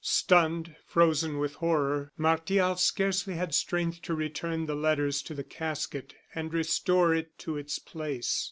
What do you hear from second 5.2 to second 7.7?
to the casket and restore it to